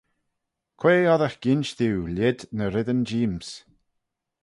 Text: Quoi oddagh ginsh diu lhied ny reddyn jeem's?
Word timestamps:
Quoi 0.79 0.99
oddagh 1.13 1.37
ginsh 1.43 1.73
diu 1.79 1.97
lhied 2.15 2.39
ny 2.57 2.65
reddyn 2.67 3.01
jeem's? 3.09 3.49